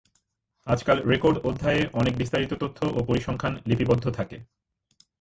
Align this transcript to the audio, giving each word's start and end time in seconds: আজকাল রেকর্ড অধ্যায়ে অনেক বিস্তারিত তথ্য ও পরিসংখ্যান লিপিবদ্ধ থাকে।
আজকাল 0.67 0.97
রেকর্ড 1.03 1.37
অধ্যায়ে 1.43 1.81
অনেক 1.93 2.13
বিস্তারিত 2.17 2.51
তথ্য 2.53 2.79
ও 2.97 2.99
পরিসংখ্যান 3.03 3.53
লিপিবদ্ধ 3.65 4.05
থাকে। 4.09 4.37